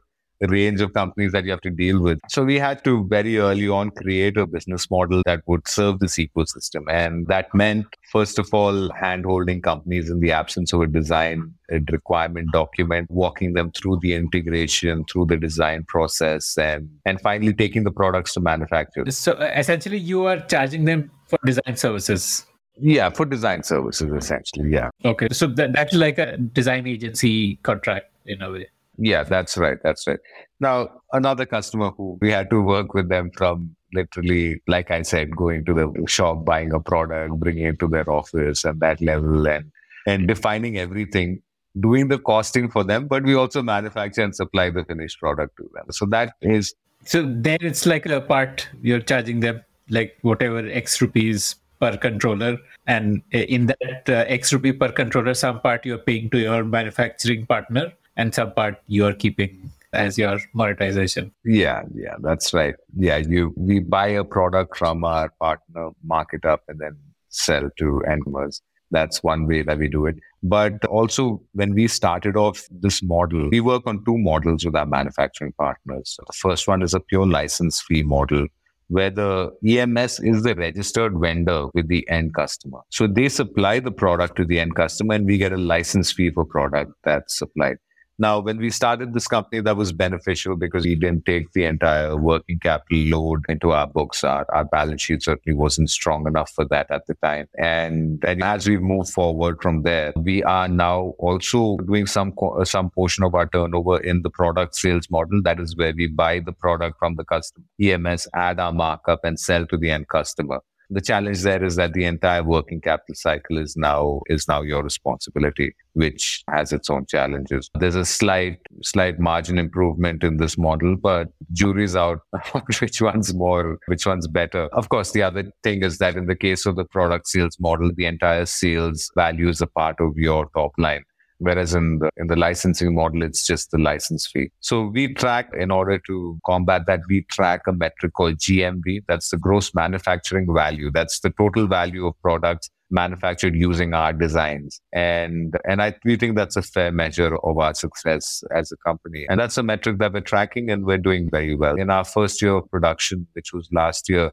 [0.48, 2.18] range of companies that you have to deal with.
[2.28, 6.16] So we had to very early on create a business model that would serve this
[6.16, 6.82] ecosystem.
[6.90, 11.54] And that meant, first of all, hand holding companies in the absence of a design
[11.90, 17.84] requirement document, walking them through the integration, through the design process, and, and finally taking
[17.84, 19.08] the products to manufacture.
[19.10, 22.46] So uh, essentially, you are charging them for design services.
[22.78, 24.70] Yeah, for design services, essentially.
[24.70, 24.90] Yeah.
[25.04, 25.28] Okay.
[25.32, 28.68] So that, that's like a design agency contract in a way.
[28.98, 29.78] Yeah, that's right.
[29.82, 30.18] That's right.
[30.60, 35.34] Now, another customer who we had to work with them from literally, like I said,
[35.34, 39.46] going to the shop, buying a product, bringing it to their office and that level
[39.48, 39.70] and,
[40.06, 41.42] and defining everything,
[41.80, 45.68] doing the costing for them, but we also manufacture and supply the finished product to
[45.74, 45.86] them.
[45.90, 46.74] So that is.
[47.04, 52.58] So then it's like a part you're charging them like whatever X rupees per controller.
[52.86, 57.46] And in that uh, X rupee per controller, some part you're paying to your manufacturing
[57.46, 61.32] partner and some part you're keeping as your monetization.
[61.44, 62.74] Yeah, yeah, that's right.
[62.96, 66.96] Yeah, you we buy a product from our partner, mark it up, and then
[67.28, 68.62] sell to end customers.
[68.90, 70.16] That's one way that we do it.
[70.42, 74.84] But also, when we started off this model, we work on two models with our
[74.86, 76.18] manufacturing partners.
[76.26, 78.48] The first one is a pure license fee model
[78.88, 82.80] where the EMS is the registered vendor with the end customer.
[82.90, 86.30] So they supply the product to the end customer and we get a license fee
[86.30, 87.76] for product that's supplied.
[88.22, 92.16] Now, when we started this company, that was beneficial because we didn't take the entire
[92.16, 94.22] working capital load into our books.
[94.22, 97.48] Our, our balance sheet certainly wasn't strong enough for that at the time.
[97.58, 102.32] And, and as we've moved forward from there, we are now also doing some
[102.62, 105.42] some portion of our turnover in the product sales model.
[105.42, 109.36] That is where we buy the product from the customer, EMS, add our markup, and
[109.36, 110.60] sell to the end customer
[110.92, 114.82] the challenge there is that the entire working capital cycle is now is now your
[114.82, 117.70] responsibility which has its own challenges.
[117.78, 122.20] There's a slight slight margin improvement in this model but jury's out
[122.80, 124.64] which one's more which one's better.
[124.72, 127.90] Of course the other thing is that in the case of the product sales model
[127.94, 131.04] the entire sales value is a part of your top line
[131.42, 134.50] whereas in the in the licensing model it's just the license fee.
[134.60, 139.30] So we track in order to combat that we track a metric called gmv that's
[139.30, 140.90] the gross manufacturing value.
[140.92, 144.80] That's the total value of products manufactured using our designs.
[144.92, 149.26] And and i we think that's a fair measure of our success as a company.
[149.28, 151.76] And that's a metric that we're tracking and we're doing very well.
[151.76, 154.30] In our first year of production which was last year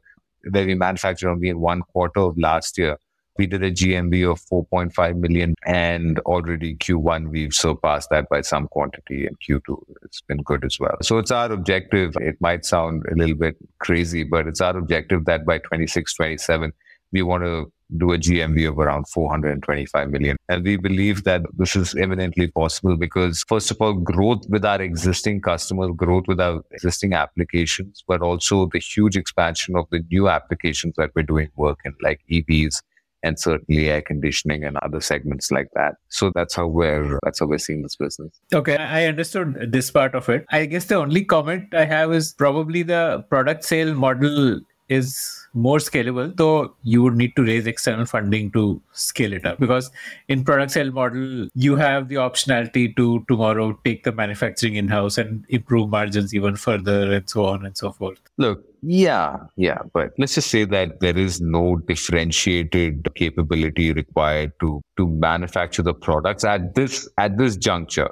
[0.50, 2.96] where we manufactured only in one quarter of last year
[3.40, 8.68] we did a GMV of 4.5 million, and already Q1 we've surpassed that by some
[8.68, 10.98] quantity, and Q2 it's been good as well.
[11.00, 12.14] So it's our objective.
[12.20, 16.70] It might sound a little bit crazy, but it's our objective that by 26, 27,
[17.12, 20.36] we want to do a GMV of around 425 million.
[20.50, 24.82] And we believe that this is eminently possible because, first of all, growth with our
[24.82, 30.28] existing customers, growth with our existing applications, but also the huge expansion of the new
[30.28, 32.82] applications that we're doing work in, like EVs,
[33.22, 35.94] and certainly air conditioning and other segments like that.
[36.08, 38.40] So that's how we're that's how we're seeing this business.
[38.52, 40.44] Okay, I understood this part of it.
[40.50, 45.78] I guess the only comment I have is probably the product sale model is more
[45.78, 49.58] scalable, though you would need to raise external funding to scale it up.
[49.58, 49.90] Because
[50.28, 55.16] in product sale model, you have the optionality to tomorrow take the manufacturing in house
[55.16, 58.18] and improve margins even further, and so on and so forth.
[58.36, 64.80] Look, yeah, yeah, but let's just say that there is no differentiated capability required to
[64.96, 68.10] to manufacture the products at this at this juncture.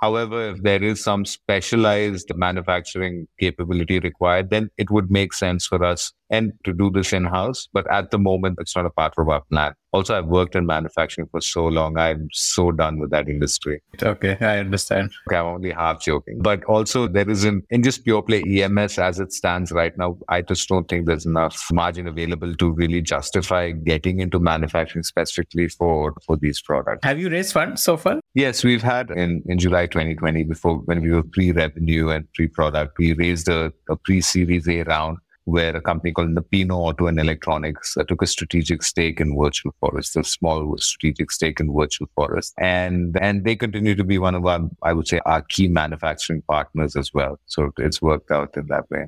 [0.00, 5.84] However, if there is some specialized manufacturing capability required, then it would make sense for
[5.84, 7.68] us and to do this in house.
[7.72, 9.74] But at the moment, it's not a part of our plan.
[9.92, 11.98] Also, I've worked in manufacturing for so long.
[11.98, 13.82] I'm so done with that industry.
[14.00, 15.10] Okay, I understand.
[15.28, 16.38] Okay, I'm only half joking.
[16.40, 20.42] But also, there isn't, in just pure play EMS as it stands right now, I
[20.42, 26.14] just don't think there's enough margin available to really justify getting into manufacturing specifically for,
[26.24, 27.00] for these products.
[27.02, 28.20] Have you raised funds so far?
[28.34, 32.46] Yes, we've had in, in July 2020, before when we were pre revenue and pre
[32.46, 35.18] product, we raised a, a pre series A round
[35.50, 39.74] where a company called Napino Auto and Electronics uh, took a strategic stake in Virtual
[39.80, 44.34] Forest, a small strategic stake in Virtual Forest, and and they continue to be one
[44.34, 47.38] of our, I would say, our key manufacturing partners as well.
[47.46, 49.06] So it's worked out in that way.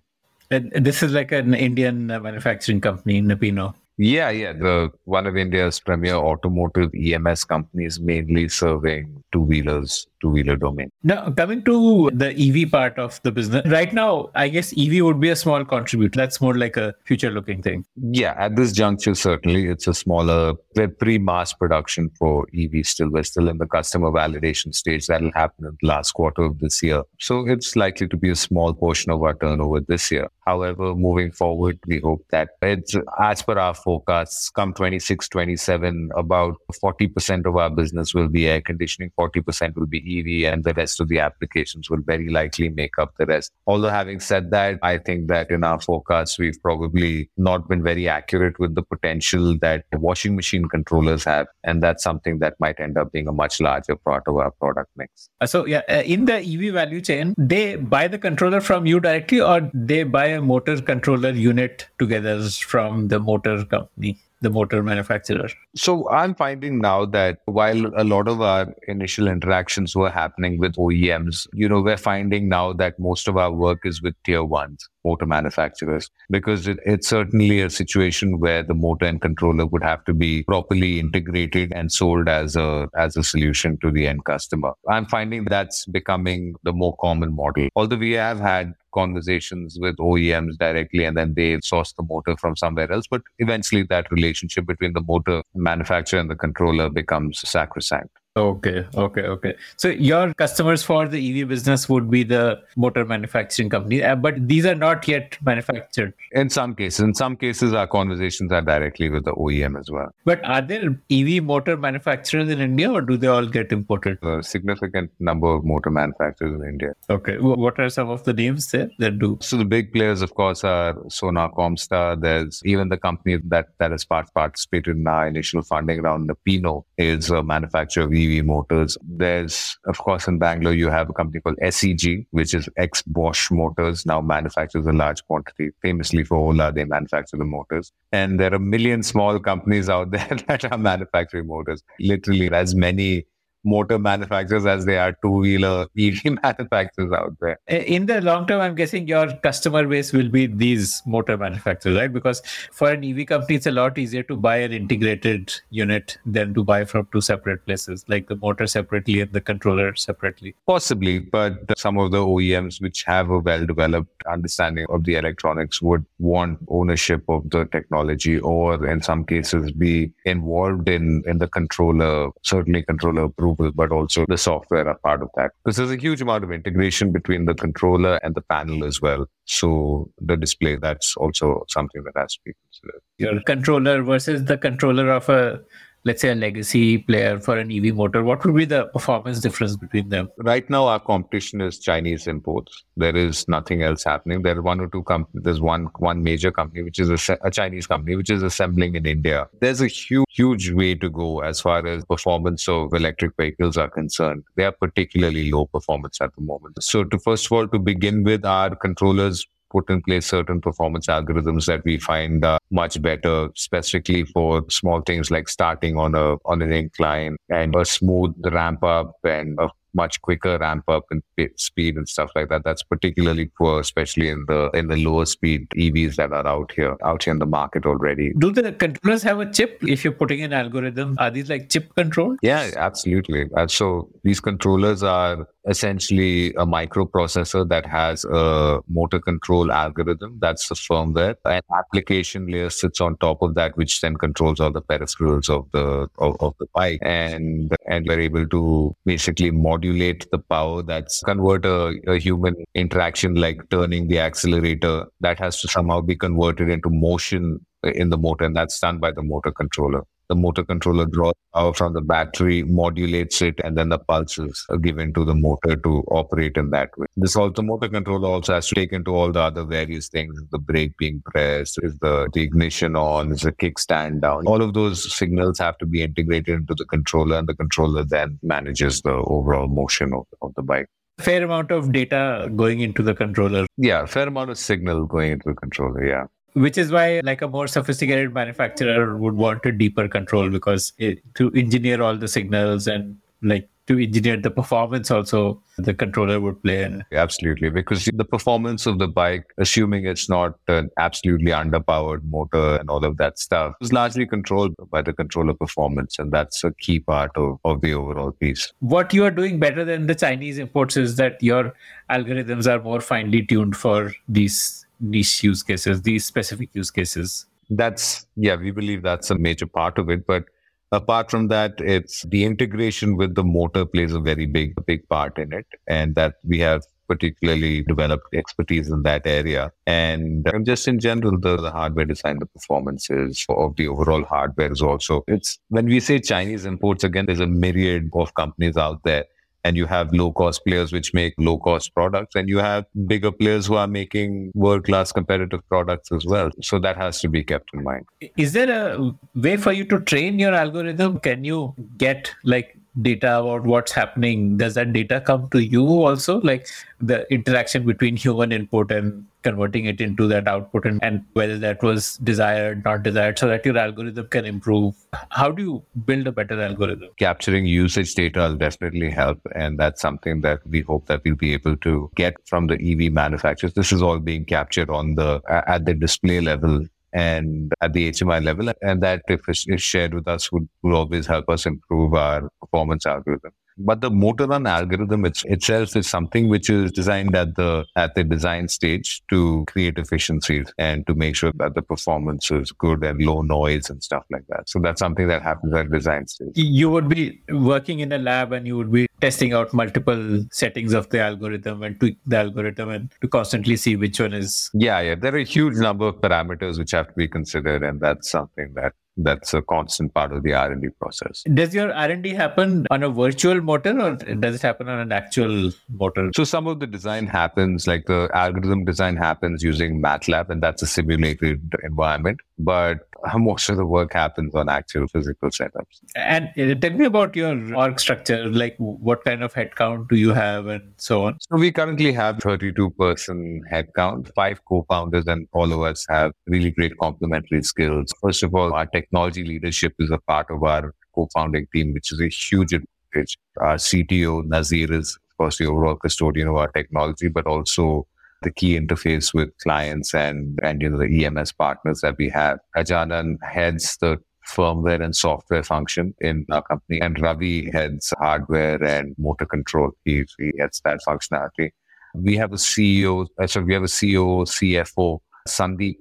[0.50, 3.74] And this is like an Indian uh, manufacturing company, Napino.
[3.98, 4.52] Yeah, yeah.
[4.52, 10.90] The one of India's premier automotive EMS companies, mainly serving two wheelers two-wheeler domain.
[11.02, 15.20] Now, coming to the EV part of the business, right now, I guess EV would
[15.20, 16.16] be a small contributor.
[16.16, 17.84] That's more like a future-looking thing.
[17.96, 20.54] Yeah, at this juncture, certainly, it's a smaller.
[20.76, 23.10] We're pre-mass production for EV still.
[23.10, 25.08] We're still in the customer validation stage.
[25.08, 27.02] That'll happen in the last quarter of this year.
[27.18, 30.28] So it's likely to be a small portion of our turnover this year.
[30.46, 36.56] However, moving forward, we hope that it's as per our forecasts, come 26, 27, about
[36.82, 41.00] 40% of our business will be air conditioning, 40% will be EV and the rest
[41.00, 43.52] of the applications will very likely make up the rest.
[43.66, 48.08] Although having said that, I think that in our forecasts, we've probably not been very
[48.08, 51.46] accurate with the potential that washing machine controllers have.
[51.64, 54.90] And that's something that might end up being a much larger part of our product
[54.96, 55.28] mix.
[55.40, 59.00] Uh, so yeah, uh, in the EV value chain, they buy the controller from you
[59.00, 64.18] directly or they buy a motor controller unit together from the motor company?
[64.42, 65.48] the motor manufacturer?
[65.74, 70.74] So I'm finding now that while a lot of our initial interactions were happening with
[70.74, 74.88] OEMs, you know, we're finding now that most of our work is with tier ones.
[75.04, 80.04] Motor manufacturers because it, it's certainly a situation where the motor and controller would have
[80.04, 84.72] to be properly integrated and sold as a as a solution to the end customer.
[84.88, 87.68] I'm finding that's becoming the more common model.
[87.76, 92.56] Although we have had conversations with OEMs directly and then they source the motor from
[92.56, 93.06] somewhere else.
[93.10, 98.10] But eventually that relationship between the motor manufacturer and the controller becomes sacrosanct.
[98.34, 99.54] Okay, okay, okay.
[99.76, 104.48] So your customers for the EV business would be the motor manufacturing company, uh, but
[104.48, 106.14] these are not yet manufactured.
[106.30, 110.14] In some cases, in some cases, our conversations are directly with the OEM as well.
[110.24, 114.16] But are there EV motor manufacturers in India, or do they all get imported?
[114.22, 116.94] A significant number of motor manufacturers in India.
[117.10, 119.36] Okay, what are some of the names there that do?
[119.42, 122.18] So the big players, of course, are Sona Comstar.
[122.18, 126.30] There's even the company that that has part participated in our initial funding round.
[126.30, 128.96] Napino is a manufacturer of EV motors.
[129.02, 133.50] There's, of course, in Bangalore, you have a company called SEG, which is ex Bosch
[133.50, 135.70] Motors, now manufactures a large quantity.
[135.82, 137.92] Famously for Ola, they manufacture the motors.
[138.12, 141.82] And there are a million small companies out there that are manufacturing motors.
[142.00, 143.26] Literally, as many
[143.64, 147.58] motor manufacturers as they are two wheeler EV manufacturers out there.
[147.68, 152.12] In the long term, I'm guessing your customer base will be these motor manufacturers, right?
[152.12, 152.42] Because
[152.72, 156.64] for an EV company, it's a lot easier to buy an integrated unit than to
[156.64, 160.54] buy from two separate places, like the motor separately and the controller separately.
[160.66, 165.80] Possibly, but some of the OEMs which have a well developed understanding of the electronics
[165.80, 171.48] would want ownership of the technology or in some cases be involved in, in the
[171.48, 175.52] controller, certainly controller approval but also the software are part of that.
[175.64, 179.26] Because there's a huge amount of integration between the controller and the panel as well.
[179.44, 183.02] So the display, that's also something that has to be considered.
[183.18, 185.60] Your controller versus the controller of a
[186.04, 189.76] let's say a legacy player for an EV motor, what would be the performance difference
[189.76, 190.28] between them?
[190.38, 192.84] Right now, our competition is Chinese imports.
[192.96, 194.42] There is nothing else happening.
[194.42, 195.44] There are one or two companies.
[195.44, 199.06] There's one one major company which is a, a, Chinese company which is assembling in
[199.06, 199.48] India.
[199.60, 203.88] There's a huge huge way to go as far as performance of electric vehicles are
[203.88, 204.44] concerned.
[204.56, 206.82] They are particularly low performance at the moment.
[206.82, 211.06] So, to first of all, to begin with, our controllers put in place certain performance
[211.06, 216.36] algorithms that we find uh, much better, specifically for small things like starting on a
[216.44, 221.22] on an incline and a smooth ramp up and a much quicker ramp up in
[221.56, 222.64] speed and stuff like that.
[222.64, 226.96] That's particularly poor, especially in the in the lower speed EVs that are out here,
[227.04, 228.32] out here in the market already.
[228.38, 229.78] Do the controllers have a chip?
[229.82, 232.38] If you're putting in algorithm, are these like chip controlled?
[232.42, 233.46] Yeah, absolutely.
[233.68, 240.38] So these controllers are essentially a microprocessor that has a motor control algorithm.
[240.40, 241.36] That's the firmware.
[241.44, 245.70] An application layer sits on top of that, which then controls all the peripherals of
[245.72, 251.20] the of, of the bike, and and we're able to basically modulate the power that's
[251.22, 256.68] convert a, a human interaction like turning the accelerator that has to somehow be converted
[256.68, 260.02] into motion in the motor, and that's done by the motor controller
[260.32, 264.78] the motor controller draws power from the battery, modulates it, and then the pulses are
[264.78, 267.06] given to the motor to operate in that way.
[267.16, 270.58] This also motor controller also has to take into all the other various things: the
[270.58, 274.46] brake being pressed, is the, the ignition on, is the kickstand down.
[274.46, 278.38] All of those signals have to be integrated into the controller, and the controller then
[278.42, 283.14] manages the overall motion of, of the bike fair amount of data going into the
[283.14, 283.66] controller.
[283.76, 286.04] Yeah, fair amount of signal going into the controller.
[286.04, 286.24] Yeah
[286.54, 291.22] which is why like a more sophisticated manufacturer would want a deeper control because it,
[291.34, 296.62] to engineer all the signals and like to engineer the performance also the controller would
[296.62, 297.02] play in.
[297.12, 302.88] Absolutely because the performance of the bike assuming it's not an absolutely underpowered motor and
[302.88, 307.00] all of that stuff is largely controlled by the controller performance and that's a key
[307.00, 308.72] part of, of the overall piece.
[308.78, 311.74] What you are doing better than the chinese imports is that your
[312.10, 317.46] algorithms are more finely tuned for these niche use cases, these specific use cases.
[317.68, 320.26] That's, yeah, we believe that's a major part of it.
[320.26, 320.44] But
[320.92, 325.38] apart from that, it's the integration with the motor plays a very big, big part
[325.38, 325.66] in it.
[325.86, 329.70] And that we have particularly developed expertise in that area.
[329.86, 334.72] And um, just in general, the, the hardware design, the performances of the overall hardware
[334.72, 339.02] is also, it's when we say Chinese imports, again, there's a myriad of companies out
[339.02, 339.24] there
[339.64, 343.30] and you have low cost players which make low cost products and you have bigger
[343.30, 346.50] players who are making world class competitive products as well.
[346.62, 348.06] So that has to be kept in mind.
[348.36, 351.20] Is there a way for you to train your algorithm?
[351.20, 356.40] Can you get like data about what's happening, does that data come to you also?
[356.40, 356.68] Like
[357.00, 361.82] the interaction between human input and converting it into that output and, and whether that
[361.82, 364.94] was desired, not desired, so that your algorithm can improve.
[365.30, 367.08] How do you build a better algorithm?
[367.18, 369.40] Capturing usage data will definitely help.
[369.54, 373.12] And that's something that we hope that we'll be able to get from the EV
[373.12, 373.74] manufacturers.
[373.74, 378.44] This is all being captured on the at the display level and at the HMI
[378.44, 378.72] level.
[378.82, 383.06] And that, if it's shared with us, would, would always help us improve our performance
[383.06, 383.52] algorithm.
[383.78, 388.14] But the motor run algorithm it's, itself is something which is designed at the at
[388.14, 393.02] the design stage to create efficiencies and to make sure that the performance is good
[393.02, 394.68] and low noise and stuff like that.
[394.68, 396.52] So that's something that happens at design stage.
[396.54, 400.92] You would be working in a lab and you would be testing out multiple settings
[400.92, 405.00] of the algorithm and tweak the algorithm and to constantly see which one is yeah
[405.00, 405.14] yeah.
[405.14, 408.72] There are a huge number of parameters which have to be considered and that's something
[408.74, 411.42] that that's a constant part of the r&d process.
[411.54, 415.70] Does your r&d happen on a virtual motor or does it happen on an actual
[415.90, 416.30] motor?
[416.34, 420.82] So some of the design happens like the algorithm design happens using matlab and that's
[420.82, 422.98] a simulated environment but
[423.36, 426.00] most of the work happens on actual physical setups.
[426.16, 426.50] And
[426.80, 428.48] tell me about your org structure.
[428.48, 431.38] Like, what kind of headcount do you have, and so on?
[431.40, 434.32] So we currently have 32 person headcount.
[434.34, 438.12] Five co-founders, and all of us have really great complementary skills.
[438.20, 442.20] First of all, our technology leadership is a part of our co-founding team, which is
[442.20, 443.38] a huge advantage.
[443.58, 448.06] Our CTO Nazir is, of course, the overall custodian of our technology, but also
[448.42, 452.58] the key interface with clients and, and you know, the EMS partners that we have.
[452.76, 454.18] Ajanan heads the
[454.48, 459.92] firmware and software function in our company, and Ravi heads hardware and motor control.
[460.04, 461.70] He, he heads that functionality.
[462.14, 465.96] We have a CEO, uh, so we have a CEO, CFO, Sandeep,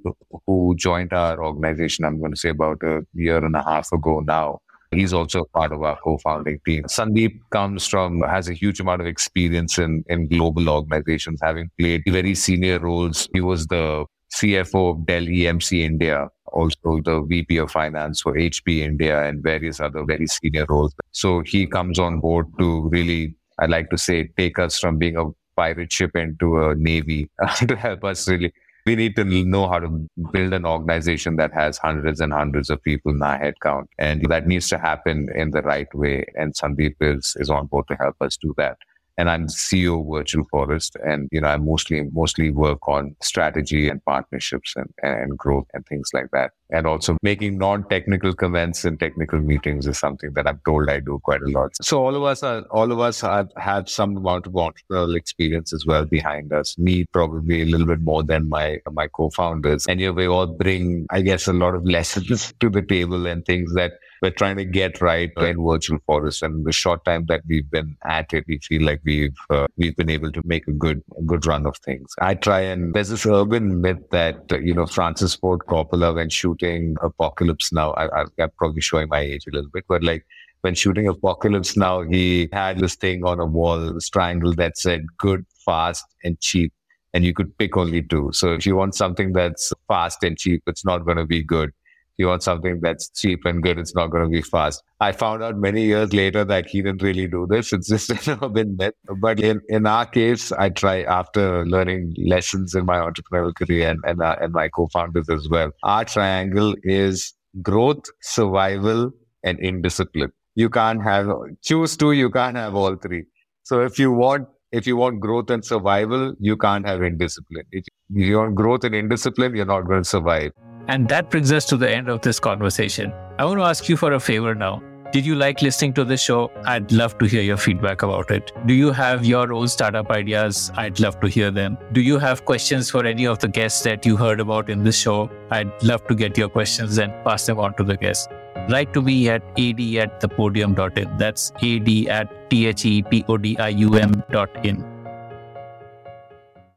[0.46, 4.20] who joined our organization, I'm going to say about a year and a half ago
[4.20, 4.60] now.
[4.92, 6.84] He's also part of our co-founding team.
[6.84, 12.04] Sandeep comes from, has a huge amount of experience in, in global organizations, having played
[12.08, 13.30] very senior roles.
[13.34, 18.80] He was the CFO of Dell EMC India, also the VP of Finance for HP
[18.80, 20.94] India and various other very senior roles.
[21.12, 25.16] So he comes on board to really, I like to say, take us from being
[25.16, 25.26] a
[25.56, 27.30] pirate ship into a navy
[27.68, 28.54] to help us really
[28.86, 32.82] we need to know how to build an organization that has hundreds and hundreds of
[32.84, 33.86] people in our headcount.
[34.00, 36.26] And that needs to happen in the right way.
[36.36, 38.78] And Sandeep is, is on board to help us do that
[39.18, 40.98] and I'm CEO Virtual Forest.
[41.06, 45.86] And, you know, I mostly, mostly work on strategy and partnerships and, and growth and
[45.86, 46.52] things like that.
[46.70, 51.20] And also making non-technical comments in technical meetings is something that I'm told I do
[51.24, 51.72] quite a lot.
[51.82, 55.74] So all of us are, all of us have had some amount of entrepreneurial experience
[55.74, 56.78] as well behind us.
[56.78, 59.86] Me probably a little bit more than my, my co-founders.
[59.88, 63.26] And you know, we all bring, I guess, a lot of lessons to the table
[63.26, 66.44] and things that we're trying to get right in virtual forest.
[66.44, 69.96] And the short time that we've been at it, we feel like we've uh, we've
[69.96, 72.14] been able to make a good a good run of things.
[72.20, 76.30] I try and there's this urban myth that uh, you know Francis Ford Coppola when
[76.30, 80.26] shooting Apocalypse Now, I, I'm probably showing my age a little bit, but like
[80.62, 85.06] when shooting Apocalypse Now, he had this thing on a wall, this triangle that said
[85.18, 86.72] good, fast, and cheap.
[87.14, 88.30] And you could pick only two.
[88.32, 91.74] So if you want something that's fast and cheap, it's not going to be good
[92.18, 94.84] you want something that's cheap and good, it's not going to be fast.
[95.00, 97.74] I found out many years later that he didn't really do this.
[97.74, 98.94] It's just never been met.
[99.20, 104.00] But in, in our case, I try after learning lessons in my entrepreneurial career and,
[104.06, 105.72] and, uh, and my co-founders as well.
[105.84, 109.12] Our triangle is growth, survival,
[109.44, 110.32] and indiscipline.
[110.56, 111.30] You can't have,
[111.64, 113.26] choose two, you can't have all three.
[113.64, 117.66] So if you want if you want growth and survival, you can't have indiscipline.
[117.72, 120.54] If you want growth and indiscipline, you're not going to survive.
[120.88, 123.14] And that brings us to the end of this conversation.
[123.40, 124.82] I want to ask you for a favor now.
[125.12, 126.50] Did you like listening to this show?
[126.64, 128.54] I'd love to hear your feedback about it.
[128.66, 130.72] Do you have your own startup ideas?
[130.78, 131.78] I'd love to hear them.
[131.92, 134.98] Do you have questions for any of the guests that you heard about in this
[134.98, 135.30] show?
[135.50, 138.30] I'd love to get your questions and pass them on to the guests.
[138.70, 141.18] Write to me at ad at thepodium.in.
[141.18, 143.32] That's ad at thepodium.in.